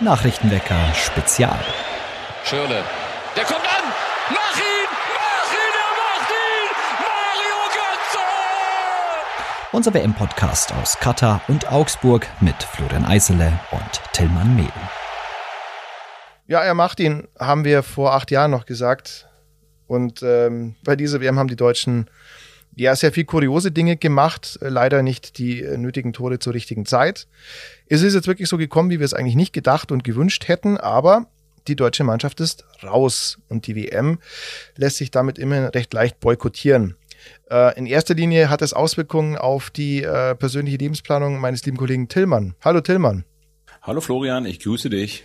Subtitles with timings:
[0.00, 1.58] Nachrichtenwecker Spezial.
[2.44, 2.84] Schirle.
[3.34, 3.84] Der kommt an!
[4.28, 4.88] Mach ihn!
[5.14, 5.72] Mach ihn!
[5.72, 6.68] Er macht ihn!
[7.00, 8.18] Mario Götze!
[9.72, 14.68] Unser WM-Podcast aus Katar und Augsburg mit Florian Eisele und Tillmann Mehl.
[16.46, 19.28] Ja, er macht ihn, haben wir vor acht Jahren noch gesagt.
[19.86, 22.10] Und ähm, bei dieser WM haben die Deutschen
[22.76, 26.86] ja sehr viel kuriose Dinge gemacht, äh, leider nicht die äh, nötigen Tore zur richtigen
[26.86, 27.26] Zeit.
[27.88, 30.76] Es ist jetzt wirklich so gekommen, wie wir es eigentlich nicht gedacht und gewünscht hätten,
[30.76, 31.26] aber
[31.66, 34.20] die deutsche Mannschaft ist raus und die WM
[34.76, 36.94] lässt sich damit immer recht leicht boykottieren.
[37.50, 42.08] Äh, in erster Linie hat es Auswirkungen auf die äh, persönliche Lebensplanung meines lieben Kollegen
[42.08, 42.54] Tillmann.
[42.60, 43.24] Hallo Tillmann.
[43.82, 45.24] Hallo Florian, ich grüße dich.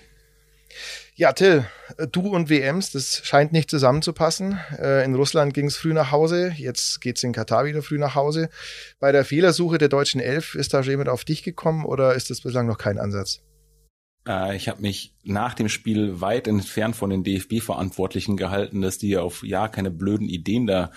[1.16, 1.66] Ja, Till,
[2.12, 4.60] du und WMs, das scheint nicht zusammenzupassen.
[4.80, 7.98] Äh, in Russland ging es früh nach Hause, jetzt geht es in Katar wieder früh
[7.98, 8.50] nach Hause.
[9.00, 12.42] Bei der Fehlersuche der deutschen Elf, ist da jemand auf dich gekommen oder ist das
[12.42, 13.42] bislang noch kein Ansatz?
[14.26, 19.18] Äh, ich habe mich nach dem Spiel weit entfernt von den DFB-Verantwortlichen gehalten, dass die
[19.18, 20.92] auf ja keine blöden Ideen da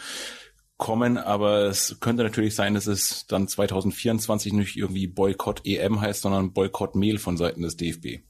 [0.77, 6.23] kommen, aber es könnte natürlich sein, dass es dann 2024 nicht irgendwie Boykott EM heißt,
[6.23, 8.21] sondern Boykott Mehl von Seiten des DFB.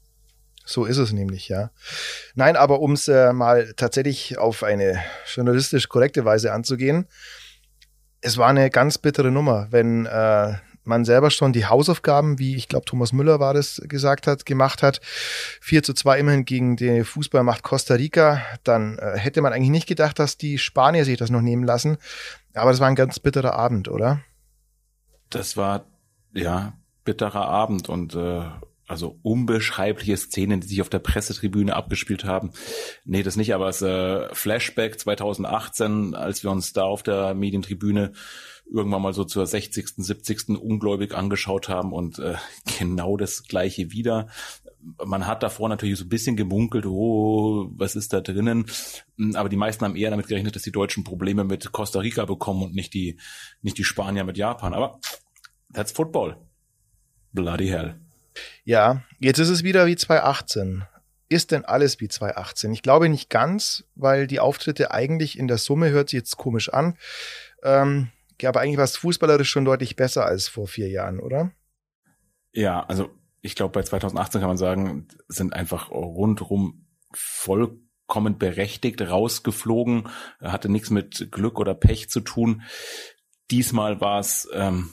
[0.65, 1.69] So ist es nämlich, ja.
[2.33, 7.07] Nein, aber um es äh, mal tatsächlich auf eine journalistisch korrekte Weise anzugehen,
[8.21, 10.53] es war eine ganz bittere Nummer, wenn äh,
[10.85, 14.83] man selber schon die Hausaufgaben, wie ich glaube Thomas Müller war das gesagt hat, gemacht
[14.83, 15.01] hat.
[15.61, 18.41] 4 zu 2 immerhin gegen die Fußballmacht Costa Rica.
[18.63, 21.97] Dann äh, hätte man eigentlich nicht gedacht, dass die Spanier sich das noch nehmen lassen.
[22.53, 24.21] Aber das war ein ganz bitterer Abend, oder?
[25.29, 25.85] Das war,
[26.33, 28.43] ja, bitterer Abend und äh,
[28.87, 32.51] also unbeschreibliche Szenen, die sich auf der Pressetribüne abgespielt haben.
[33.03, 38.13] Nee, das nicht, aber es äh, Flashback 2018, als wir uns da auf der Medientribüne
[38.71, 40.49] irgendwann mal so zur 60., 70.
[40.49, 42.35] ungläubig angeschaut haben und äh,
[42.79, 44.27] genau das gleiche wieder.
[45.03, 48.65] Man hat davor natürlich so ein bisschen gemunkelt, oh, was ist da drinnen?
[49.33, 52.61] Aber die meisten haben eher damit gerechnet, dass die Deutschen Probleme mit Costa Rica bekommen
[52.61, 53.19] und nicht die,
[53.63, 54.75] nicht die Spanier mit Japan.
[54.75, 54.99] Aber
[55.73, 56.37] that's football.
[57.33, 57.99] Bloody hell.
[58.65, 60.83] Ja, jetzt ist es wieder wie 2018.
[61.29, 62.73] Ist denn alles wie 2018?
[62.73, 66.69] Ich glaube nicht ganz, weil die Auftritte eigentlich in der Summe hört sich jetzt komisch
[66.69, 66.97] an.
[67.63, 68.09] Ähm,
[68.43, 71.51] aber eigentlich war es fußballerisch schon deutlich besser als vor vier Jahren, oder?
[72.51, 73.09] Ja, also
[73.41, 80.09] ich glaube, bei 2018 kann man sagen, sind einfach rundrum vollkommen berechtigt rausgeflogen,
[80.41, 82.63] hatte nichts mit Glück oder Pech zu tun.
[83.51, 84.89] Diesmal war es ähm,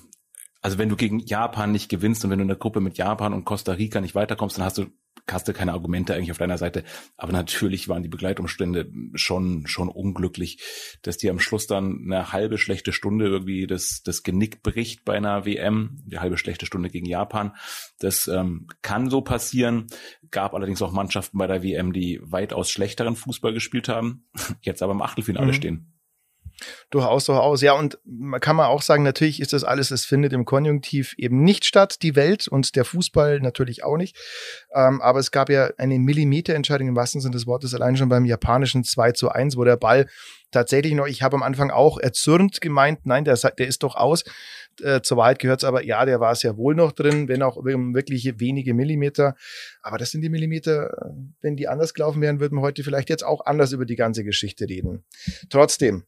[0.63, 3.35] also wenn du gegen Japan nicht gewinnst und wenn du in der Gruppe mit Japan
[3.35, 4.87] und Costa Rica nicht weiterkommst, dann hast du
[5.31, 6.85] hast du keine Argumente eigentlich auf deiner Seite.
[7.17, 10.59] Aber natürlich waren die Begleitumstände schon, schon unglücklich,
[11.03, 15.17] dass die am Schluss dann eine halbe schlechte Stunde irgendwie das, das Genick bricht bei
[15.17, 17.55] einer WM, die halbe schlechte Stunde gegen Japan.
[17.99, 19.87] Das ähm, kann so passieren.
[20.31, 24.27] Gab allerdings auch Mannschaften bei der WM, die weitaus schlechteren Fußball gespielt haben,
[24.61, 25.55] jetzt aber im Achtelfinale mhm.
[25.55, 26.02] stehen.
[26.91, 27.63] Durchaus, durchaus.
[27.63, 31.15] Ja, und man kann man auch sagen, natürlich ist das alles, es findet im Konjunktiv
[31.19, 34.17] eben nicht statt, die Welt und der Fußball natürlich auch nicht.
[34.75, 38.25] Ähm, aber es gab ja eine Millimeterentscheidung im wahrsten Sinne des Wortes allein schon beim
[38.25, 40.07] japanischen 2 zu 1, wo der Ball
[40.53, 44.25] tatsächlich noch, ich habe am Anfang auch erzürnt gemeint, nein, der, der ist doch aus.
[44.81, 47.65] Äh, zur Wahrheit gehört es aber, ja, der war sehr wohl noch drin, wenn auch
[47.65, 49.35] wirklich wenige Millimeter.
[49.83, 53.25] Aber das sind die Millimeter, wenn die anders gelaufen wären, würden wir heute vielleicht jetzt
[53.25, 55.05] auch anders über die ganze Geschichte reden.
[55.51, 56.05] Trotzdem,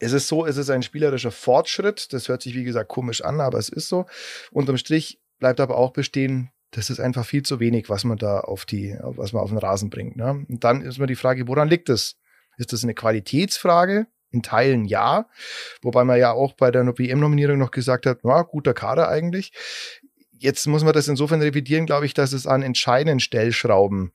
[0.00, 2.12] es ist so, es ist ein spielerischer Fortschritt.
[2.12, 4.06] Das hört sich, wie gesagt, komisch an, aber es ist so.
[4.50, 8.40] Unterm Strich bleibt aber auch bestehen, das ist einfach viel zu wenig, was man da
[8.40, 10.16] auf die, was man auf den Rasen bringt.
[10.16, 10.44] Ne?
[10.48, 12.16] Und dann ist mir die Frage, woran liegt es?
[12.56, 14.06] Ist das eine Qualitätsfrage?
[14.30, 15.28] In Teilen ja.
[15.82, 19.52] Wobei man ja auch bei der WM-Nominierung noch gesagt hat, ja, guter Kader eigentlich.
[20.38, 24.12] Jetzt muss man das insofern revidieren, glaube ich, dass es an entscheidenden Stellschrauben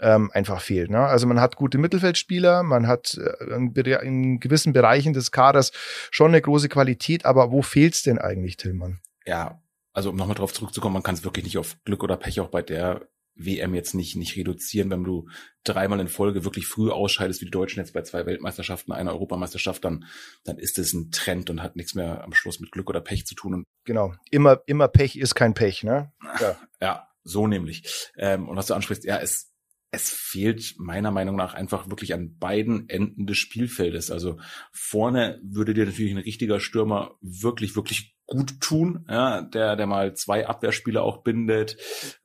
[0.00, 0.90] ähm, einfach fehlt.
[0.90, 1.00] Ne?
[1.00, 5.72] Also man hat gute Mittelfeldspieler, man hat äh, in, in, gewissen Bereichen des Kaders
[6.10, 9.00] schon eine große Qualität, aber wo fehlt's denn eigentlich, Tillmann?
[9.26, 9.62] Ja,
[9.92, 12.48] also um nochmal drauf zurückzukommen, man kann es wirklich nicht auf Glück oder Pech auch
[12.48, 15.28] bei der WM jetzt nicht, nicht reduzieren, wenn du
[15.64, 19.84] dreimal in Folge wirklich früh ausscheidest, wie die Deutschen jetzt bei zwei Weltmeisterschaften, einer Europameisterschaft,
[19.84, 20.04] dann,
[20.44, 23.26] dann ist es ein Trend und hat nichts mehr am Schluss mit Glück oder Pech
[23.26, 23.54] zu tun.
[23.54, 26.12] Und genau, immer, immer Pech ist kein Pech, ne?
[26.40, 28.10] Ja, ja so nämlich.
[28.16, 29.49] Ähm, und was du ansprichst, ja, es
[29.92, 34.10] es fehlt meiner Meinung nach einfach wirklich an beiden Enden des Spielfeldes.
[34.10, 34.38] Also
[34.72, 40.14] vorne würde dir natürlich ein richtiger Stürmer wirklich, wirklich gut tun, ja, der, der mal
[40.14, 41.76] zwei Abwehrspieler auch bindet,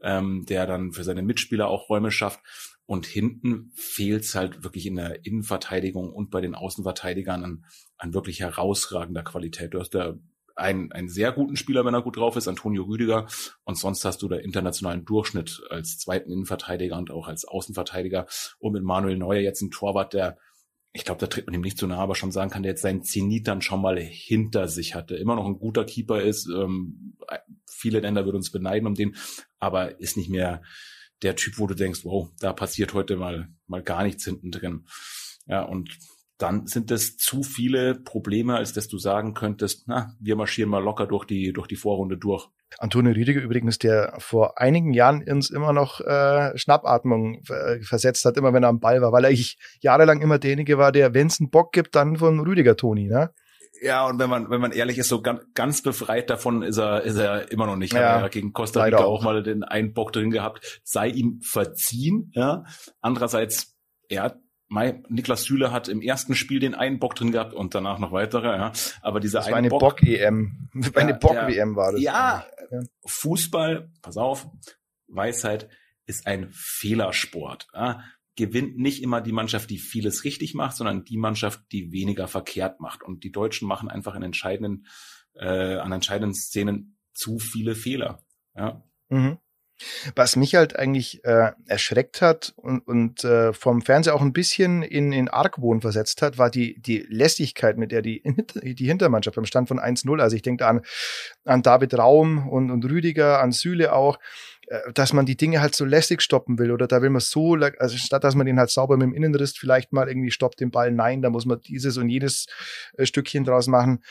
[0.02, 2.42] ähm, der dann für seine Mitspieler auch Räume schafft.
[2.86, 7.66] Und hinten fehlt es halt wirklich in der Innenverteidigung und bei den Außenverteidigern an,
[7.98, 9.74] an wirklich herausragender Qualität.
[9.74, 10.14] Du hast da
[10.56, 13.28] einen, einen sehr guten Spieler, wenn er gut drauf ist, Antonio Rüdiger.
[13.64, 18.26] Und sonst hast du da internationalen Durchschnitt als zweiten Innenverteidiger und auch als Außenverteidiger.
[18.60, 20.38] Und mit Manuel Neuer jetzt ein Torwart, der
[20.96, 22.82] ich glaube, da tritt man ihm nicht zu nahe, aber schon sagen kann, der jetzt
[22.82, 25.18] seinen Zenit dann schon mal hinter sich hatte.
[25.18, 26.48] Immer noch ein guter Keeper ist.
[26.48, 27.18] Ähm,
[27.70, 29.14] viele Länder würden uns beneiden um den,
[29.60, 30.62] aber ist nicht mehr
[31.22, 34.86] der Typ, wo du denkst, wow, da passiert heute mal, mal gar nichts hinten drin.
[35.48, 35.90] Ja, und
[36.38, 40.84] dann sind es zu viele Probleme, als dass du sagen könntest, na, wir marschieren mal
[40.84, 42.50] locker durch die, durch die Vorrunde durch.
[42.78, 48.38] Antonio Rüdiger übrigens, der vor einigen Jahren uns immer noch äh, Schnappatmung äh, versetzt hat,
[48.38, 51.28] immer wenn er am Ball war, weil er ich jahrelang immer derjenige war, der, wenn
[51.28, 53.32] es einen Bock gibt, dann von Rüdiger Toni, ne?
[53.82, 57.04] Ja, und wenn man, wenn man ehrlich ist, so ganz, ganz befreit davon ist er,
[57.04, 57.94] ist er immer noch nicht.
[57.94, 59.20] Ja, ja gegen Costa Rica auch.
[59.20, 60.82] auch mal den einen Bock drin gehabt.
[60.84, 62.64] Sei ihm verziehen, ja.
[63.02, 63.76] Andererseits,
[64.08, 67.76] er hat Mai, Niklas Süle hat im ersten Spiel den einen Bock drin gehabt und
[67.76, 68.72] danach noch weitere, ja.
[69.02, 70.70] Aber dieser das war eine Bock-EM.
[70.74, 72.02] Bock eine Bock-WM war das.
[72.02, 74.48] Ja, ja, Fußball, pass auf,
[75.08, 75.70] Weisheit
[76.06, 77.68] ist ein Fehlersport.
[77.74, 78.04] Ja.
[78.36, 82.80] Gewinnt nicht immer die Mannschaft, die vieles richtig macht, sondern die Mannschaft, die weniger verkehrt
[82.80, 83.04] macht.
[83.04, 84.88] Und die Deutschen machen einfach in entscheidenden,
[85.36, 88.24] äh, an entscheidenden Szenen zu viele Fehler.
[88.56, 88.84] Ja.
[89.10, 89.38] Mhm.
[90.16, 94.84] Was mich halt eigentlich äh, erschreckt hat und, und äh, vom Fernseher auch ein bisschen
[94.84, 98.24] in, in Argwohn versetzt hat, war die, die Lässigkeit, mit der die,
[98.64, 100.82] die Hintermannschaft beim Stand von 1-0, also ich denke an,
[101.44, 104.18] an David Raum und, und Rüdiger, an Süle auch,
[104.68, 107.56] äh, dass man die Dinge halt so lässig stoppen will oder da will man so,
[107.56, 110.72] also statt dass man den halt sauber mit dem Innenriss vielleicht mal irgendwie stoppt den
[110.72, 112.48] Ball, nein, da muss man dieses und jedes
[112.98, 114.04] äh, Stückchen draus machen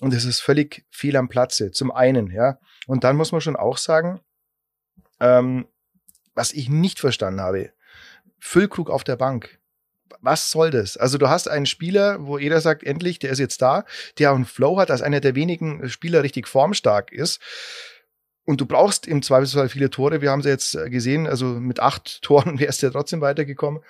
[0.00, 2.58] und es ist völlig fehl am Platze, zum einen, ja.
[2.86, 4.20] Und dann muss man schon auch sagen,
[5.20, 5.66] ähm,
[6.34, 7.72] was ich nicht verstanden habe,
[8.38, 9.58] Füllkrug auf der Bank.
[10.20, 10.96] Was soll das?
[10.96, 13.84] Also du hast einen Spieler, wo jeder sagt, endlich, der ist jetzt da,
[14.18, 17.40] der auch einen Flow hat, als einer der wenigen Spieler richtig formstark ist.
[18.44, 20.22] Und du brauchst im Zweifelsfall viele Tore.
[20.22, 23.82] Wir haben sie jetzt gesehen, also mit acht Toren wärst du ja trotzdem weitergekommen.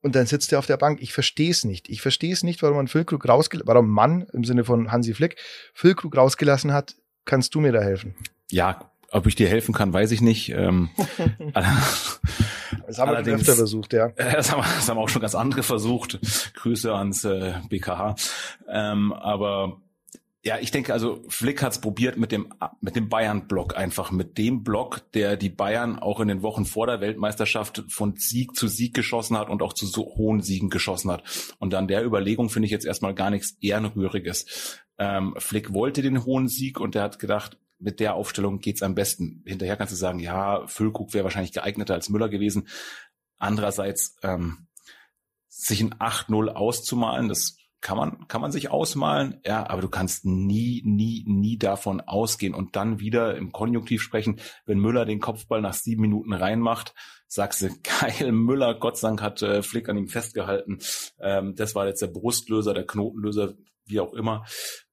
[0.00, 1.00] Und dann sitzt er auf der Bank.
[1.00, 1.88] Ich verstehe es nicht.
[1.88, 5.36] Ich verstehe es nicht, warum man Füllkrug rausgelassen, warum Mann im Sinne von Hansi Flick
[5.74, 6.96] Füllkrug rausgelassen hat.
[7.24, 8.16] Kannst du mir da helfen?
[8.50, 10.48] Ja, ob ich dir helfen kann, weiß ich nicht.
[10.50, 10.90] Ähm,
[11.54, 14.08] das haben wir öfter versucht, ja.
[14.16, 16.18] Das haben, wir, das haben auch schon ganz andere versucht.
[16.54, 18.16] Grüße ans äh, BKH.
[18.68, 19.82] Ähm, aber
[20.44, 24.64] ja, ich denke, also Flick hat's probiert mit dem mit dem Bayern-Block einfach, mit dem
[24.64, 28.94] Block, der die Bayern auch in den Wochen vor der Weltmeisterschaft von Sieg zu Sieg
[28.94, 31.22] geschossen hat und auch zu so hohen Siegen geschossen hat.
[31.58, 34.80] Und an der Überlegung finde ich jetzt erstmal gar nichts Ehrenrühriges.
[34.98, 38.94] Ähm, Flick wollte den hohen Sieg und er hat gedacht, mit der Aufstellung geht's am
[38.94, 39.42] besten.
[39.46, 42.68] Hinterher kannst du sagen, ja, Füllkrug wäre wahrscheinlich geeigneter als Müller gewesen.
[43.38, 44.68] Andererseits, ähm,
[45.48, 50.24] sich ein 8-0 auszumalen, das kann man, kann man sich ausmalen, ja, aber du kannst
[50.24, 55.60] nie, nie, nie davon ausgehen und dann wieder im Konjunktiv sprechen, wenn Müller den Kopfball
[55.60, 56.94] nach sieben Minuten reinmacht,
[57.26, 57.68] sagst du,
[58.00, 60.78] geil, Müller, Gott sei Dank hat äh, Flick an ihm festgehalten.
[61.18, 63.54] Ähm, das war jetzt der Brustlöser, der Knotenlöser,
[63.84, 64.44] wie auch immer.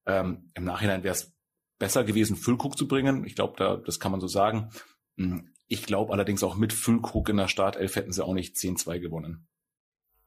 [0.08, 1.32] Ähm, Im Nachhinein wäre es
[1.80, 3.26] besser gewesen, Füllkrug zu bringen.
[3.26, 4.70] Ich glaube, da, das kann man so sagen.
[5.18, 9.00] Hm, ich glaube allerdings auch mit Füllkrug in der Startelf hätten sie auch nicht 10-2
[9.00, 9.48] gewonnen.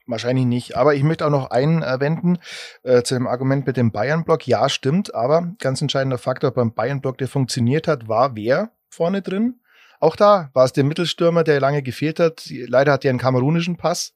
[0.06, 0.76] Wahrscheinlich nicht.
[0.76, 2.38] Aber ich möchte auch noch einwenden
[2.82, 4.46] äh, zu dem Argument mit dem Bayern-Block.
[4.49, 5.14] Ja, stimmt.
[5.14, 9.60] Aber ganz entscheidender Faktor beim Bayern-Block, der funktioniert hat, war wer vorne drin?
[10.00, 12.46] Auch da war es der Mittelstürmer, der lange gefehlt hat.
[12.50, 14.15] Leider hat er einen kamerunischen Pass.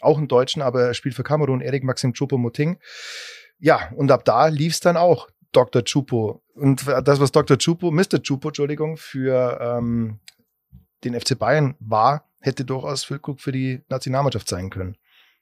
[0.00, 2.78] Auch einen deutschen, aber er spielt für Kamerun, Erik Maxim Choupo-Moting.
[3.58, 5.28] Ja, und ab da lief es dann auch.
[5.50, 5.82] Dr.
[5.84, 6.43] Chupo.
[6.54, 7.58] Und das, was Dr.
[7.58, 8.22] Chupo, Mr.
[8.22, 10.20] Chupo, Entschuldigung, für ähm,
[11.04, 14.96] den FC Bayern war, hätte durchaus Füllkrug für die Nationalmannschaft sein können.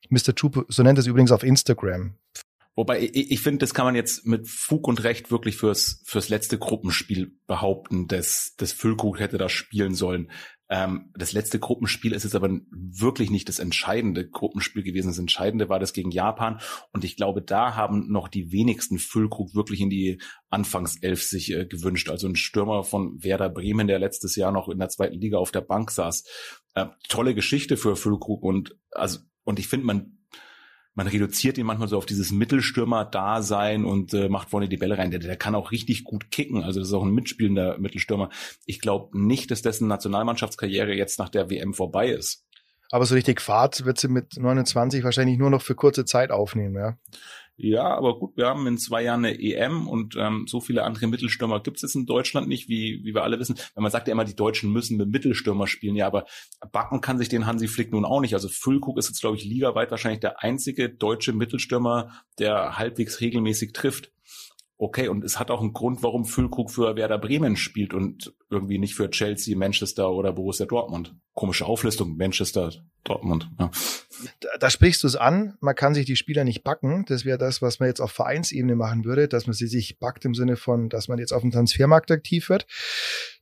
[0.09, 0.35] Mr.
[0.35, 2.14] Chupo, so nennt es übrigens auf Instagram.
[2.75, 6.31] Wobei ich, ich finde, das kann man jetzt mit Fug und Recht wirklich fürs fürs
[6.31, 10.31] letzte Gruppenspiel behaupten, dass das Füllkrug hätte da spielen sollen.
[10.73, 15.09] Ähm, das letzte Gruppenspiel ist jetzt aber wirklich nicht das entscheidende Gruppenspiel gewesen.
[15.09, 16.61] Das Entscheidende war das gegen Japan.
[16.93, 21.67] Und ich glaube, da haben noch die wenigsten Füllkrug wirklich in die Anfangself sich äh,
[21.67, 22.09] gewünscht.
[22.09, 25.52] Also ein Stürmer von Werder Bremen, der letztes Jahr noch in der zweiten Liga auf
[25.52, 26.25] der Bank saß.
[26.73, 28.43] Äh, tolle Geschichte für Füllkrug.
[28.43, 30.22] Und also, und ich finde, man
[30.95, 35.11] man reduziert ihn manchmal so auf dieses Mittelstürmer-Dasein und äh, macht vorne die Bälle rein.
[35.11, 36.63] Der, der kann auch richtig gut kicken.
[36.63, 38.29] Also das ist auch ein mitspielender Mittelstürmer.
[38.67, 42.45] Ich glaube nicht, dass dessen Nationalmannschaftskarriere jetzt nach der WM vorbei ist.
[42.91, 46.75] Aber so richtig Fahrt wird sie mit 29 wahrscheinlich nur noch für kurze Zeit aufnehmen,
[46.75, 46.99] ja.
[47.56, 51.06] Ja, aber gut, wir haben in zwei Jahren eine EM und ähm, so viele andere
[51.06, 53.56] Mittelstürmer gibt es jetzt in Deutschland nicht, wie, wie wir alle wissen.
[53.75, 56.25] Wenn man sagt ja immer, die Deutschen müssen mit Mittelstürmer spielen, ja, aber
[56.73, 58.35] backen kann sich den Hansi Flick nun auch nicht.
[58.35, 63.73] Also Füllkrug ist jetzt, glaube ich, ligaweit wahrscheinlich der einzige deutsche Mittelstürmer, der halbwegs regelmäßig
[63.75, 64.11] trifft.
[64.78, 68.78] okay, und es hat auch einen Grund, warum Füllkrug für Werder Bremen spielt und irgendwie
[68.78, 71.14] nicht für Chelsea, Manchester oder Borussia Dortmund.
[71.35, 72.71] Komische Auflistung, Manchester,
[73.04, 73.50] Dortmund.
[73.59, 73.71] Ja.
[74.40, 77.04] Da, da sprichst du es an, man kann sich die Spieler nicht backen.
[77.09, 80.25] Das wäre das, was man jetzt auf Vereinsebene machen würde, dass man sie sich backt
[80.25, 82.66] im Sinne von, dass man jetzt auf dem Transfermarkt aktiv wird.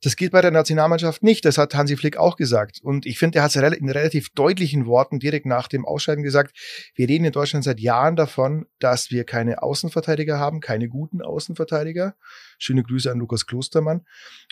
[0.02, 1.44] Das geht bei der Nationalmannschaft nicht.
[1.44, 2.80] Das hat Hansi Flick auch gesagt.
[2.82, 6.56] Und ich finde, er hat es in relativ deutlichen Worten direkt nach dem Ausscheiden gesagt.
[6.94, 12.14] Wir reden in Deutschland seit Jahren davon, dass wir keine Außenverteidiger haben, keine guten Außenverteidiger.
[12.58, 14.06] Schöne Grüße an Lukas Klostermann.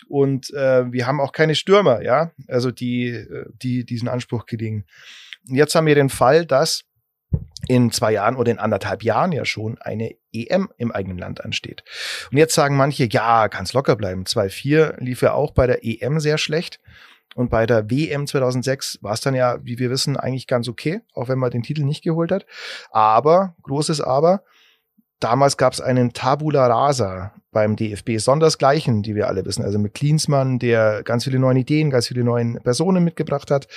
[0.07, 4.85] Und äh, wir haben auch keine Stürmer, ja, also die, äh, die diesen Anspruch gelingen.
[5.45, 6.83] Jetzt haben wir den Fall, dass
[7.67, 11.83] in zwei Jahren oder in anderthalb Jahren ja schon eine EM im eigenen Land ansteht.
[12.31, 14.23] Und jetzt sagen manche, ja, kann's locker bleiben.
[14.23, 16.79] 2-4 lief ja auch bei der EM sehr schlecht.
[17.35, 21.01] Und bei der WM 2006 war es dann ja, wie wir wissen, eigentlich ganz okay,
[21.13, 22.45] auch wenn man den Titel nicht geholt hat.
[22.91, 24.43] Aber, großes Aber,
[25.19, 29.63] damals gab es einen Tabula Rasa beim DFB, sondersgleichen, die wir alle wissen.
[29.63, 33.67] Also mit Klinsmann, der ganz viele neue Ideen, ganz viele neue Personen mitgebracht hat.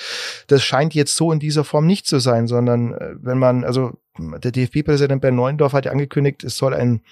[0.47, 3.93] Das scheint jetzt so in dieser Form nicht zu sein, sondern äh, wenn man, also
[4.19, 7.03] der DFB-Präsident Ben Neuendorf hat ja angekündigt, es soll ein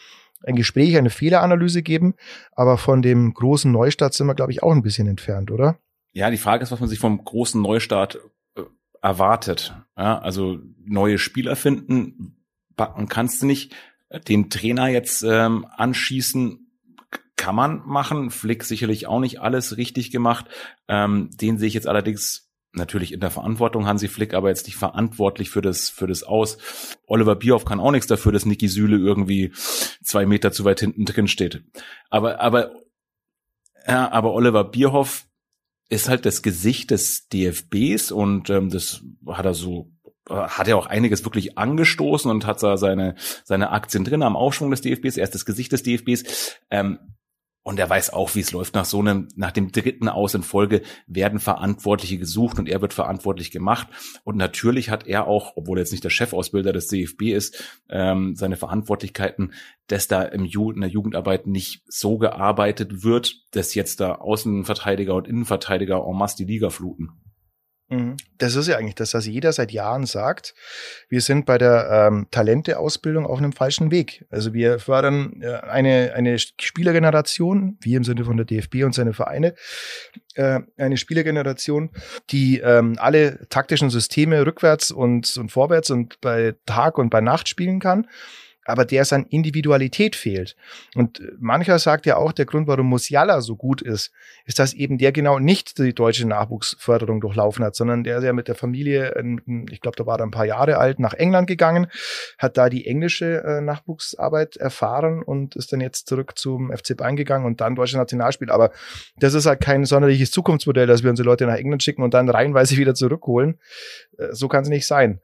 [0.43, 2.15] ein Gespräch, eine Fehleranalyse geben,
[2.53, 5.79] aber von dem großen Neustart sind wir, glaube ich, auch ein bisschen entfernt, oder?
[6.13, 8.19] Ja, die Frage ist, was man sich vom großen Neustart
[8.57, 8.63] äh,
[9.03, 9.75] erwartet.
[9.97, 12.37] Ja, also neue Spieler finden,
[12.75, 13.75] backen kannst du nicht
[14.29, 16.67] den Trainer jetzt ähm, anschießen,
[17.37, 18.31] kann man machen.
[18.31, 20.47] Flick sicherlich auch nicht alles richtig gemacht.
[20.89, 24.77] Ähm, den sehe ich jetzt allerdings natürlich in der Verantwortung Hansi Flick, aber jetzt nicht
[24.77, 26.59] verantwortlich für das für das Aus.
[27.07, 29.53] Oliver Bierhoff kann auch nichts dafür, dass Niki Süle irgendwie
[30.03, 31.65] zwei Meter zu weit hinten drin steht.
[32.11, 32.73] Aber aber
[33.87, 35.27] ja, aber Oliver Bierhoff
[35.89, 39.91] ist halt das Gesicht des DFBs und ähm, das hat er so
[40.31, 44.71] hat er auch einiges wirklich angestoßen und hat da seine, seine Aktien drin am Aufschwung
[44.71, 46.59] des DFBs, er ist das Gesicht des DFBs.
[46.71, 46.99] Ähm,
[47.63, 48.75] und er weiß auch, wie es läuft.
[48.75, 52.95] Nach so einem, nach dem dritten Aus in Folge werden Verantwortliche gesucht und er wird
[52.95, 53.89] verantwortlich gemacht.
[54.25, 58.35] Und natürlich hat er auch, obwohl er jetzt nicht der Chefausbilder des DFB ist, ähm,
[58.35, 59.53] seine Verantwortlichkeiten,
[59.89, 65.15] dass da im Ju in der Jugendarbeit nicht so gearbeitet wird, dass jetzt da Außenverteidiger
[65.15, 67.30] und Innenverteidiger en masse die Liga fluten.
[67.91, 68.17] Mhm.
[68.39, 70.55] Das ist ja eigentlich das, was jeder seit Jahren sagt.
[71.09, 74.25] Wir sind bei der ähm, Talenteausbildung auf einem falschen Weg.
[74.31, 79.13] Also wir fördern äh, eine, eine Spielergeneration, wie im Sinne von der DFB und seine
[79.13, 79.55] Vereine,
[80.37, 81.91] äh, eine Spielergeneration,
[82.31, 87.49] die ähm, alle taktischen Systeme rückwärts und, und vorwärts und bei Tag und bei Nacht
[87.49, 88.07] spielen kann
[88.65, 90.57] aber der es an Individualität fehlt.
[90.95, 94.13] Und mancher sagt ja auch, der Grund, warum Musiala so gut ist,
[94.45, 98.33] ist, dass eben der genau nicht die deutsche Nachwuchsförderung durchlaufen hat, sondern der ist ja
[98.33, 99.15] mit der Familie,
[99.71, 101.87] ich glaube, da war er ein paar Jahre alt, nach England gegangen,
[102.39, 107.17] hat da die englische äh, Nachwuchsarbeit erfahren und ist dann jetzt zurück zum FC Bayern
[107.17, 108.51] gegangen und dann deutsches Nationalspiel.
[108.51, 108.71] Aber
[109.17, 112.29] das ist halt kein sonderliches Zukunftsmodell, dass wir unsere Leute nach England schicken und dann
[112.29, 113.59] reihenweise wieder zurückholen.
[114.19, 115.21] Äh, so kann es nicht sein.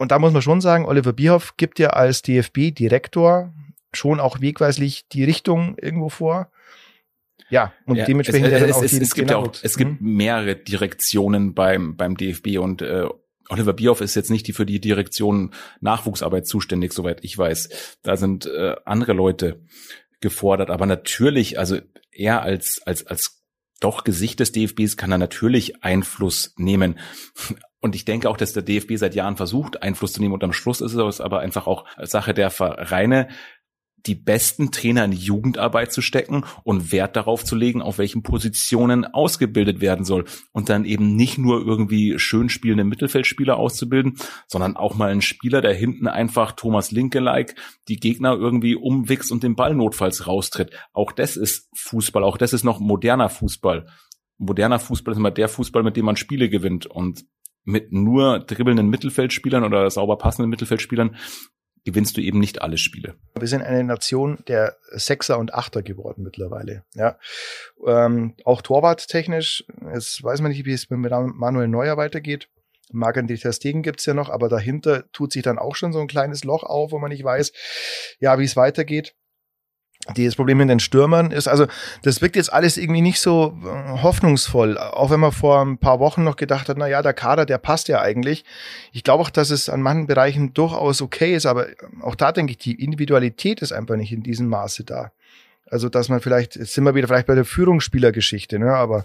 [0.00, 3.52] Und da muss man schon sagen, Oliver Bierhoff gibt ja als DFB-Direktor
[3.92, 6.50] schon auch wegweislich die Richtung irgendwo vor.
[7.50, 10.16] Ja, und ja, dementsprechend es, es, auch es, es gibt ja auch, es gibt mhm.
[10.16, 13.08] mehrere Direktionen beim, beim DFB und äh,
[13.50, 15.52] Oliver Bierhoff ist jetzt nicht die für die Direktion
[15.82, 17.98] Nachwuchsarbeit zuständig, soweit ich weiß.
[18.02, 19.60] Da sind äh, andere Leute
[20.20, 21.78] gefordert, aber natürlich, also
[22.10, 23.42] er als als als
[23.80, 26.98] doch Gesicht des DFBs kann er natürlich Einfluss nehmen.
[27.80, 30.34] Und ich denke auch, dass der DFB seit Jahren versucht, Einfluss zu nehmen.
[30.34, 33.28] Und am Schluss ist es aber einfach auch Sache der Vereine,
[34.06, 39.04] die besten Trainer in Jugendarbeit zu stecken und Wert darauf zu legen, auf welchen Positionen
[39.04, 40.24] ausgebildet werden soll.
[40.52, 45.60] Und dann eben nicht nur irgendwie schön spielende Mittelfeldspieler auszubilden, sondern auch mal einen Spieler,
[45.60, 47.54] der hinten einfach Thomas Linke-like
[47.88, 50.70] die Gegner irgendwie umwichst und den Ball notfalls raustritt.
[50.92, 53.86] Auch das ist Fußball, auch das ist noch moderner Fußball.
[54.38, 56.86] Moderner Fußball ist immer der Fußball, mit dem man Spiele gewinnt.
[56.86, 57.26] Und
[57.64, 61.16] mit nur dribbelnden Mittelfeldspielern oder sauber passenden Mittelfeldspielern
[61.84, 63.14] gewinnst du eben nicht alle Spiele.
[63.38, 66.84] Wir sind eine Nation der Sechser und Achter geworden mittlerweile.
[66.94, 67.18] Ja,
[67.86, 69.64] ähm, auch Torwarttechnisch.
[69.92, 72.48] Jetzt weiß man nicht, wie es mit Manuel Neuer weitergeht.
[72.92, 76.44] Marc-André Ter gibt's ja noch, aber dahinter tut sich dann auch schon so ein kleines
[76.44, 77.52] Loch auf, wo man nicht weiß,
[78.18, 79.14] ja, wie es weitergeht
[80.06, 81.66] das Problem mit den Stürmern ist, also
[82.02, 86.00] das wirkt jetzt alles irgendwie nicht so äh, hoffnungsvoll, auch wenn man vor ein paar
[86.00, 88.44] Wochen noch gedacht hat, na ja, der Kader, der passt ja eigentlich.
[88.92, 91.66] Ich glaube auch, dass es an manchen Bereichen durchaus okay ist, aber
[92.00, 95.12] auch da denke ich, die Individualität ist einfach nicht in diesem Maße da.
[95.66, 99.04] Also, dass man vielleicht, jetzt sind wir wieder vielleicht bei der Führungsspielergeschichte, ne, aber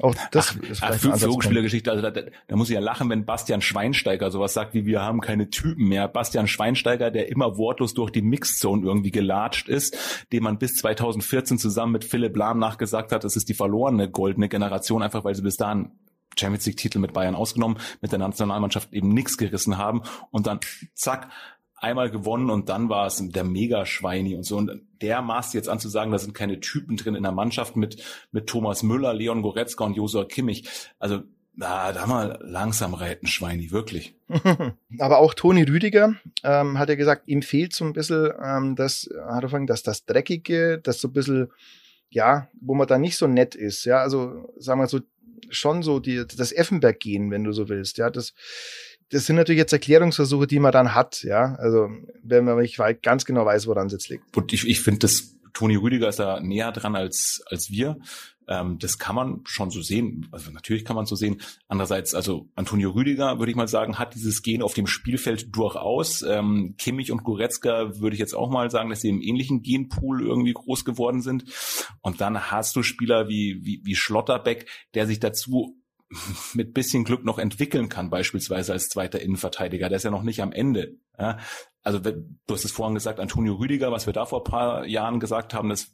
[0.00, 3.24] Auch das ach, ist ach, Führungsspielergeschichte, also da, da, da muss ich ja lachen, wenn
[3.24, 6.08] Bastian Schweinsteiger sowas sagt, wie wir haben keine Typen mehr.
[6.08, 9.96] Bastian Schweinsteiger, der immer wortlos durch die Mixzone irgendwie gelatscht ist,
[10.32, 14.48] dem man bis 2014 zusammen mit Philipp Lahm nachgesagt hat, das ist die verlorene goldene
[14.48, 15.92] Generation, einfach weil sie bis dahin
[16.38, 20.60] Champions League Titel mit Bayern ausgenommen, mit der Nationalmannschaft eben nichts gerissen haben und dann
[20.94, 21.28] zack,
[21.76, 24.56] einmal gewonnen und dann war es der Mega-Schweini und so.
[24.56, 27.76] Und der maßt jetzt an zu sagen, da sind keine Typen drin in der Mannschaft
[27.76, 28.02] mit,
[28.32, 30.68] mit Thomas Müller, Leon Goretzka und Josua Kimmich.
[30.98, 31.22] Also
[31.58, 34.14] na, da mal langsam reiten, Schweini, wirklich.
[34.98, 36.14] Aber auch Toni Rüdiger
[36.44, 40.04] ähm, hat ja gesagt, ihm fehlt so ein bisschen ähm, das, hat er dass das
[40.04, 41.50] Dreckige, das so ein bisschen,
[42.10, 43.86] ja, wo man da nicht so nett ist.
[43.86, 45.00] Ja, also sagen wir so,
[45.48, 47.96] schon so die, das Effenberg gehen, wenn du so willst.
[47.96, 48.34] Ja, das,
[49.10, 51.54] das sind natürlich jetzt Erklärungsversuche, die man dann hat, ja.
[51.56, 51.88] Also
[52.22, 54.36] wenn man nicht ganz genau weiß, woran es jetzt liegt.
[54.36, 57.98] Und ich, ich finde, das Toni Rüdiger ist da näher dran als, als wir.
[58.48, 60.28] Ähm, das kann man schon so sehen.
[60.30, 61.40] Also natürlich kann man so sehen.
[61.68, 66.22] Andererseits, also Antonio Rüdiger, würde ich mal sagen, hat dieses Gen auf dem Spielfeld durchaus.
[66.22, 70.22] Ähm, Kimmich und Goretzka würde ich jetzt auch mal sagen, dass sie im ähnlichen Genpool
[70.22, 71.44] irgendwie groß geworden sind.
[72.02, 75.76] Und dann hast du Spieler wie, wie, wie Schlotterbeck, der sich dazu
[76.54, 79.88] mit bisschen Glück noch entwickeln kann, beispielsweise als zweiter Innenverteidiger.
[79.88, 80.96] Der ist ja noch nicht am Ende.
[81.18, 81.38] Ja?
[81.82, 85.54] Also du hast es vorhin gesagt, Antonio Rüdiger, was wir da vor paar Jahren gesagt
[85.54, 85.92] haben, das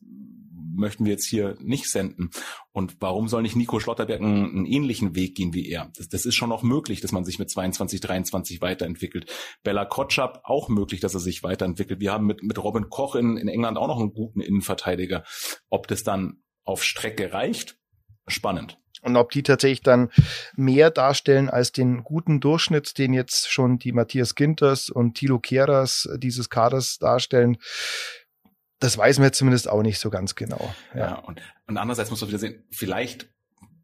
[0.75, 2.31] möchten wir jetzt hier nicht senden.
[2.73, 5.91] Und warum soll nicht Nico Schlotterberg einen, einen ähnlichen Weg gehen wie er?
[5.97, 9.31] Das, das, ist schon noch möglich, dass man sich mit 22, 23 weiterentwickelt.
[9.63, 12.01] Bella Kotschap auch möglich, dass er sich weiterentwickelt.
[12.01, 15.25] Wir haben mit, mit Robin Koch in, in England auch noch einen guten Innenverteidiger.
[15.69, 17.79] Ob das dann auf Strecke reicht,
[18.27, 18.79] spannend.
[19.03, 20.11] Und ob die tatsächlich dann
[20.55, 26.09] mehr darstellen als den guten Durchschnitt, den jetzt schon die Matthias Ginters und Thilo Keras
[26.19, 27.59] dieses Kaders darstellen,
[28.79, 30.73] das weiß man jetzt zumindest auch nicht so ganz genau.
[30.95, 33.29] Ja, ja und, und andererseits muss man wieder sehen, vielleicht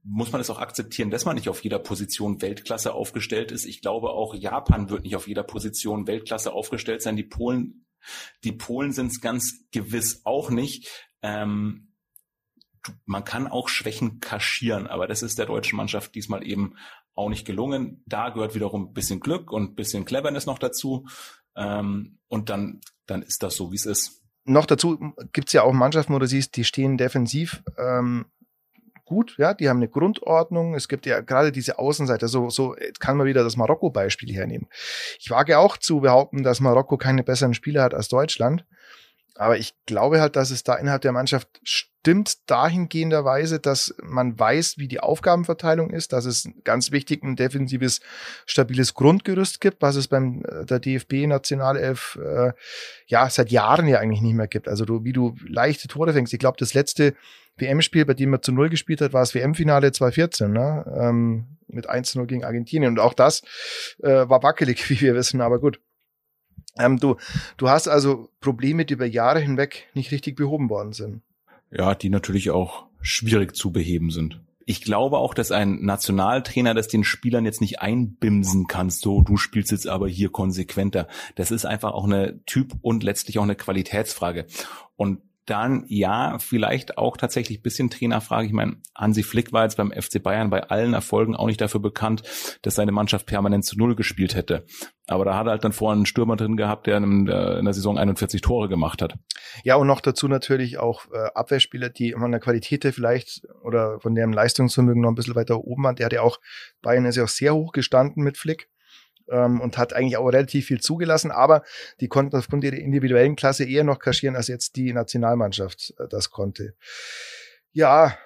[0.03, 3.67] muss man es auch akzeptieren, dass man nicht auf jeder Position Weltklasse aufgestellt ist.
[3.67, 7.17] Ich glaube auch Japan wird nicht auf jeder Position Weltklasse aufgestellt sein.
[7.17, 7.87] Die Polen,
[8.45, 10.89] die Polen sind es ganz gewiss auch nicht.
[11.23, 11.88] Ähm,
[13.05, 16.75] man kann auch Schwächen kaschieren, aber das ist der deutschen Mannschaft diesmal eben
[17.15, 18.03] auch nicht gelungen.
[18.07, 21.07] Da gehört wiederum ein bisschen Glück und ein bisschen Cleverness noch dazu.
[21.57, 25.73] Ähm, und dann, dann ist das so, wie es ist noch dazu gibt's ja auch
[25.73, 28.25] Mannschaften, wo du siehst, die stehen defensiv ähm,
[29.09, 30.75] gut, ja, die haben eine Grundordnung.
[30.75, 34.69] Es gibt ja gerade diese Außenseite, so, so kann man wieder das Marokko-Beispiel hernehmen.
[35.19, 38.67] Ich wage auch zu behaupten, dass Marokko keine besseren Spieler hat als Deutschland.
[39.39, 44.79] Aber ich glaube halt, dass es da innerhalb der Mannschaft stimmt dahingehenderweise, dass man weiß,
[44.79, 48.01] wie die Aufgabenverteilung ist, dass es ganz wichtig ein defensives,
[48.47, 52.53] stabiles Grundgerüst gibt, was es beim äh, der DFB-Nationalelf äh,
[53.07, 54.67] ja seit Jahren ja eigentlich nicht mehr gibt.
[54.67, 56.33] Also du, wie du leichte Tore fängst.
[56.33, 57.15] Ich glaube, das letzte
[57.59, 60.85] WM-Spiel, bei dem er zu Null gespielt hat, war das WM-Finale 2014, ne?
[61.01, 62.93] ähm, mit 1-0 gegen Argentinien.
[62.93, 63.43] Und auch das
[64.03, 65.81] äh, war wackelig, wie wir wissen, aber gut.
[66.79, 67.17] Ähm, du,
[67.57, 71.23] du hast also Probleme, die über Jahre hinweg nicht richtig behoben worden sind.
[71.71, 74.41] Ja, die natürlich auch schwierig zu beheben sind.
[74.65, 79.39] Ich glaube auch, dass ein Nationaltrainer das den Spielern jetzt nicht einbimsen kann, so du
[79.39, 81.09] spielst jetzt aber hier konsequenter.
[81.37, 84.45] Das ist einfach auch eine Typ und letztlich auch eine Qualitätsfrage.
[84.97, 88.47] Und dann ja, vielleicht auch tatsächlich bisschen Trainerfrage.
[88.47, 91.81] Ich meine, Hansi Flick war jetzt beim FC Bayern bei allen Erfolgen auch nicht dafür
[91.81, 92.23] bekannt,
[92.63, 94.67] dass seine Mannschaft permanent zu Null gespielt hätte.
[95.07, 97.99] Aber da hat er halt dann vorhin einen Stürmer drin gehabt, der in der Saison
[97.99, 99.15] 41 Tore gemacht hat.
[99.65, 104.15] Ja, und noch dazu natürlich auch äh, Abwehrspieler, die von der Qualität vielleicht oder von
[104.15, 105.97] deren Leistungsvermögen noch ein bisschen weiter oben waren.
[105.97, 106.39] Der hat ja auch,
[106.83, 108.69] Bayern ist ja auch sehr hoch gestanden mit Flick
[109.31, 111.63] ähm, und hat eigentlich auch relativ viel zugelassen, aber
[112.01, 116.31] die konnten aufgrund ihrer individuellen Klasse eher noch kaschieren, als jetzt die Nationalmannschaft äh, das
[116.31, 116.75] konnte.
[117.73, 118.17] Ja,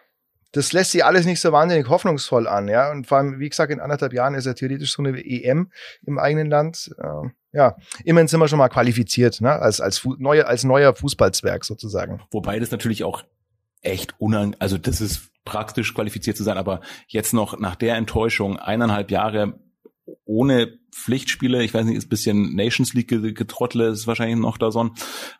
[0.53, 2.91] das lässt sich alles nicht so wahnsinnig hoffnungsvoll an, ja.
[2.91, 5.71] Und vor allem, wie gesagt, in anderthalb Jahren ist ja theoretisch so eine EM
[6.07, 6.95] im eigenen Land.
[6.99, 9.51] Äh, ja, immerhin sind wir schon mal qualifiziert, ne?
[9.53, 12.23] als, als, neue, als neuer Fußballzwerg sozusagen.
[12.31, 13.25] Wobei das natürlich auch
[13.83, 18.59] echt unang, also das ist praktisch qualifiziert zu sein, aber jetzt noch nach der Enttäuschung
[18.59, 19.59] eineinhalb Jahre
[20.25, 24.91] ohne Pflichtspiele, ich weiß nicht, ist bisschen Nations League getrottle, ist wahrscheinlich noch da so,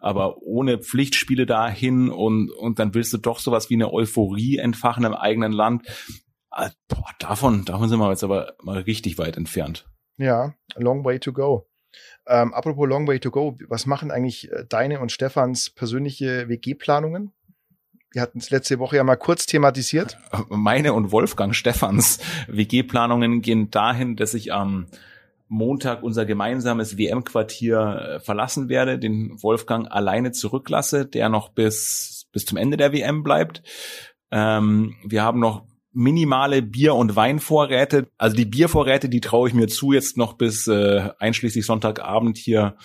[0.01, 5.05] aber ohne Pflichtspiele dahin und, und dann willst du doch sowas wie eine Euphorie entfachen
[5.05, 5.87] im eigenen Land.
[6.51, 9.87] Ah, boah, davon, davon sind wir jetzt aber mal richtig weit entfernt.
[10.19, 11.67] Ja, long way to go.
[12.27, 17.33] Ähm, apropos long way to go, was machen eigentlich äh, deine und Stefans persönliche WG-Planungen?
[18.13, 20.19] Wir hatten es letzte Woche ja mal kurz thematisiert.
[20.51, 24.87] Meine und Wolfgang Stephans WG-Planungen gehen dahin, dass ich am
[25.49, 32.47] Montag unser gemeinsames WM-Quartier äh, verlassen werde, den Wolfgang alleine zurücklasse, der noch bis, bis
[32.47, 33.63] zum Ende der WM bleibt.
[34.31, 38.09] Ähm, wir haben noch minimale Bier- und Weinvorräte.
[38.17, 42.77] Also die Biervorräte, die traue ich mir zu, jetzt noch bis äh, einschließlich Sonntagabend hier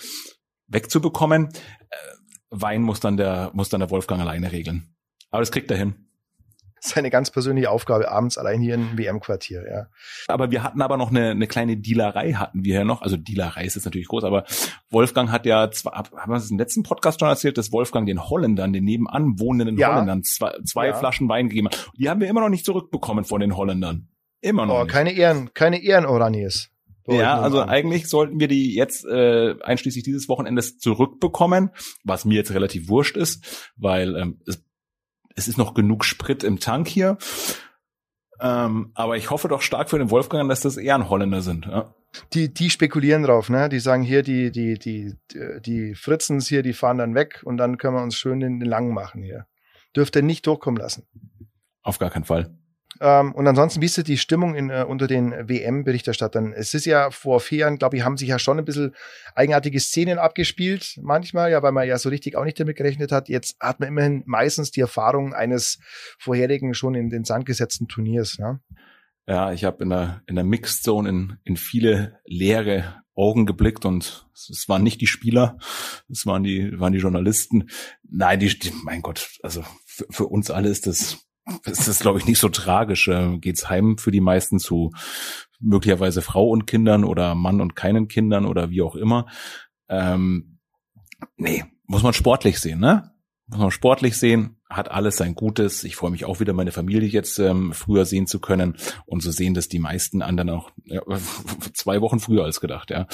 [0.66, 1.48] wegzubekommen.
[1.48, 1.96] Äh,
[2.50, 4.94] Wein muss dann der muss dann der Wolfgang alleine regeln.
[5.30, 6.08] Aber das kriegt er hin
[6.80, 9.86] seine ganz persönliche Aufgabe abends allein hier im WM-Quartier, ja.
[10.26, 13.02] Aber wir hatten aber noch eine, eine kleine Dealerei hatten wir ja noch.
[13.02, 14.44] Also Dealerei ist jetzt natürlich groß, aber
[14.90, 18.28] Wolfgang hat ja, zwar, haben wir das im letzten Podcast schon erzählt, dass Wolfgang den
[18.28, 19.92] Holländern, den nebenan wohnenden ja.
[19.92, 20.94] Holländern zwei, zwei ja.
[20.94, 21.90] Flaschen Wein gegeben hat.
[21.96, 24.08] Die haben wir immer noch nicht zurückbekommen von den Holländern.
[24.40, 24.80] Immer noch.
[24.80, 24.92] Oh, nicht.
[24.92, 26.70] keine Ehren, keine Ehren-Oranies.
[27.10, 31.70] Ja, also eigentlich sollten wir die jetzt äh, einschließlich dieses Wochenendes zurückbekommen,
[32.04, 34.62] was mir jetzt relativ wurscht ist, weil ähm, es
[35.38, 37.16] es ist noch genug Sprit im Tank hier.
[38.40, 41.66] Ähm, aber ich hoffe doch stark für den Wolfgang, dass das eher ein Holländer sind.
[41.66, 41.94] Ja.
[42.32, 43.68] Die, die spekulieren drauf, ne?
[43.68, 45.14] Die sagen hier, die, die, die,
[45.60, 48.68] die Fritzens hier, die fahren dann weg und dann können wir uns schön den, den
[48.68, 49.46] langen machen hier.
[49.94, 51.06] Dürfte nicht durchkommen lassen.
[51.82, 52.57] Auf gar keinen Fall.
[53.00, 56.52] Ähm, und ansonsten, wie ist die Stimmung in, äh, unter den WM-Berichterstattern?
[56.52, 58.94] Es ist ja vor vier Jahren, glaube ich, haben sich ja schon ein bisschen
[59.34, 63.28] eigenartige Szenen abgespielt, manchmal, ja, weil man ja so richtig auch nicht damit gerechnet hat.
[63.28, 65.78] Jetzt hat man immerhin meistens die Erfahrung eines
[66.18, 68.38] vorherigen schon in den Sand gesetzten Turniers.
[68.38, 68.60] Ne?
[69.26, 73.84] Ja, ich habe in der, in der Mixed Zone in, in viele leere Augen geblickt
[73.84, 75.58] und es waren nicht die Spieler,
[76.08, 77.68] es waren die, waren die Journalisten.
[78.08, 81.27] Nein, die, die mein Gott, also für, für uns alle ist das
[81.64, 83.08] es ist, glaube ich, nicht so tragisch.
[83.08, 84.92] Äh, geht's heim für die meisten zu
[85.60, 89.26] möglicherweise Frau und Kindern oder Mann und keinen Kindern oder wie auch immer.
[89.88, 90.58] Ähm,
[91.36, 93.12] nee, muss man sportlich sehen, ne?
[93.46, 95.82] Muss man sportlich sehen, hat alles sein Gutes.
[95.82, 99.30] Ich freue mich auch wieder, meine Familie jetzt ähm, früher sehen zu können und zu
[99.30, 101.00] sehen, dass die meisten anderen auch ja,
[101.72, 103.06] zwei Wochen früher als gedacht, ja.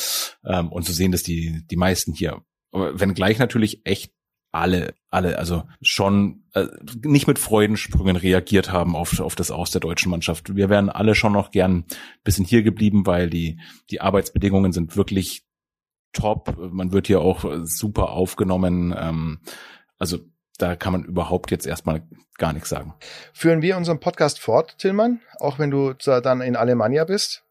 [0.45, 2.43] Ähm, und zu sehen, dass die, die meisten hier,
[2.73, 4.13] wenn gleich natürlich echt
[4.55, 6.67] alle, alle, also schon äh,
[7.03, 10.55] nicht mit Freudensprüngen reagiert haben auf, auf das Aus der deutschen Mannschaft.
[10.55, 11.85] Wir wären alle schon noch gern
[12.23, 13.59] bisschen hier geblieben, weil die,
[13.91, 15.45] die Arbeitsbedingungen sind wirklich
[16.13, 16.57] top.
[16.57, 18.95] Man wird hier auch super aufgenommen.
[18.97, 19.41] Ähm,
[19.99, 20.19] also
[20.59, 22.07] da kann man überhaupt jetzt erstmal
[22.39, 22.95] gar nichts sagen.
[23.33, 27.43] Führen wir unseren Podcast fort, Tillmann, auch wenn du dann in Alemannia bist?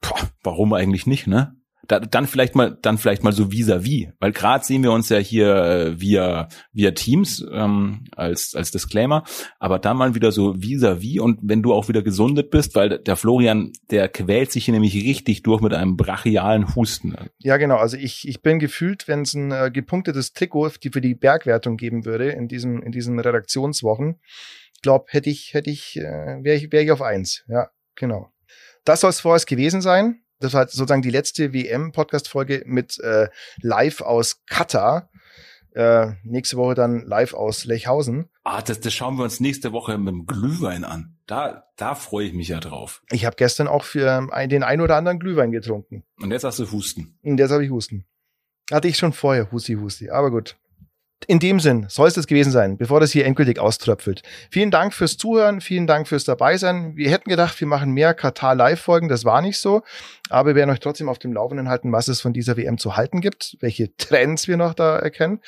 [0.00, 1.54] Boah, warum eigentlich nicht, ne?
[1.88, 5.08] Da, dann vielleicht mal, dann vielleicht mal so vis-à-vis, -vis, weil gerade sehen wir uns
[5.08, 9.24] ja hier äh, via via Teams ähm, als als Disclaimer,
[9.58, 12.98] aber dann mal wieder so vis-à-vis -vis und wenn du auch wieder gesundet bist, weil
[12.98, 17.16] der Florian, der quält sich hier nämlich richtig durch mit einem brachialen Husten.
[17.38, 17.76] Ja, genau.
[17.76, 21.76] Also ich ich bin gefühlt, wenn es ein äh, gepunktetes Trikot die für die Bergwertung
[21.76, 24.20] geben würde in diesem in diesen Redaktionswochen,
[24.82, 27.44] glaube hätte ich hätte ich äh, wäre ich wäre ich auf eins.
[27.48, 28.28] Ja, genau.
[28.84, 33.28] Das soll es vorerst gewesen sein das war sozusagen die letzte WM-Podcast-Folge mit äh,
[33.60, 35.10] live aus Katar.
[35.74, 38.28] Äh, nächste Woche dann live aus Lechhausen.
[38.44, 41.16] Ah, das, das schauen wir uns nächste Woche mit dem Glühwein an.
[41.26, 43.02] Da, da freue ich mich ja drauf.
[43.10, 46.04] Ich habe gestern auch für ein, den ein oder anderen Glühwein getrunken.
[46.20, 47.18] Und jetzt hast du Husten.
[47.22, 48.04] Und jetzt habe ich Husten.
[48.70, 50.10] Hatte ich schon vorher, Husti, Husti.
[50.10, 50.56] Aber gut
[51.26, 54.22] in dem Sinn soll es das gewesen sein, bevor das hier endgültig auströpfelt.
[54.50, 56.96] Vielen Dank fürs Zuhören, vielen Dank fürs Dabeisein.
[56.96, 59.82] Wir hätten gedacht, wir machen mehr Katar-Live-Folgen, das war nicht so.
[60.30, 62.96] Aber wir werden euch trotzdem auf dem Laufenden halten, was es von dieser WM zu
[62.96, 65.40] halten gibt, welche Trends wir noch da erkennen.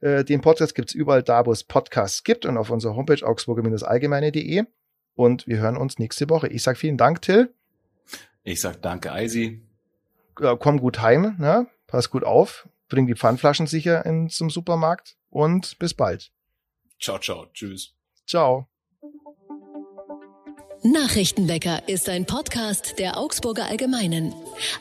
[0.00, 4.64] Äh, den Podcast gibt's überall da, wo es Podcasts gibt und auf unserer Homepage augsburger-allgemeine.de.
[5.14, 6.48] Und wir hören uns nächste Woche.
[6.48, 7.52] Ich sag vielen Dank, Till.
[8.44, 9.62] Ich sag danke, Eisi.
[10.34, 11.66] Komm gut heim, ne?
[11.88, 12.68] Pass gut auf.
[12.88, 16.30] Bring die Pfandflaschen sicher in, zum Supermarkt und bis bald.
[17.00, 17.46] Ciao, ciao.
[17.52, 17.94] Tschüss.
[18.26, 18.68] Ciao.
[20.82, 24.32] Nachrichtenwecker ist ein Podcast der Augsburger Allgemeinen.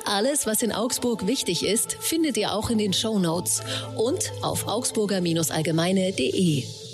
[0.06, 3.64] Alles, was in Augsburg wichtig ist, findet ihr auch in den Show Notes
[3.96, 6.87] und auf augsburger-allgemeine.de.